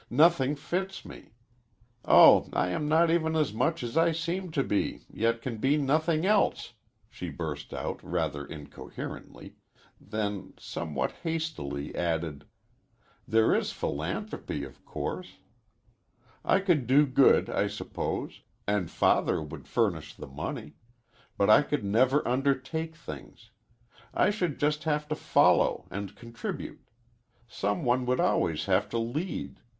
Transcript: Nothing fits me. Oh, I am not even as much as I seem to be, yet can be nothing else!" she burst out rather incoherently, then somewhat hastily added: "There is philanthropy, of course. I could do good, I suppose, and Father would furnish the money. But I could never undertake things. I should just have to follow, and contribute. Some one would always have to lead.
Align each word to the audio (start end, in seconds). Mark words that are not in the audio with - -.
Nothing 0.09 0.55
fits 0.55 1.05
me. 1.05 1.33
Oh, 2.03 2.49
I 2.53 2.69
am 2.69 2.87
not 2.87 3.11
even 3.11 3.35
as 3.35 3.53
much 3.53 3.83
as 3.83 3.95
I 3.95 4.11
seem 4.13 4.49
to 4.53 4.63
be, 4.63 5.05
yet 5.13 5.43
can 5.43 5.57
be 5.57 5.77
nothing 5.77 6.25
else!" 6.25 6.73
she 7.07 7.29
burst 7.29 7.71
out 7.71 8.03
rather 8.03 8.43
incoherently, 8.43 9.57
then 9.99 10.55
somewhat 10.57 11.11
hastily 11.21 11.93
added: 11.93 12.45
"There 13.27 13.53
is 13.53 13.73
philanthropy, 13.73 14.63
of 14.63 14.83
course. 14.85 15.33
I 16.43 16.61
could 16.61 16.87
do 16.87 17.05
good, 17.05 17.47
I 17.47 17.67
suppose, 17.67 18.41
and 18.65 18.89
Father 18.89 19.39
would 19.39 19.67
furnish 19.67 20.15
the 20.15 20.25
money. 20.25 20.73
But 21.37 21.47
I 21.51 21.61
could 21.61 21.85
never 21.85 22.27
undertake 22.27 22.95
things. 22.95 23.51
I 24.15 24.31
should 24.31 24.59
just 24.59 24.83
have 24.85 25.07
to 25.09 25.15
follow, 25.15 25.85
and 25.91 26.15
contribute. 26.15 26.81
Some 27.47 27.83
one 27.85 28.07
would 28.07 28.19
always 28.19 28.65
have 28.65 28.89
to 28.89 28.97
lead. 28.97 29.59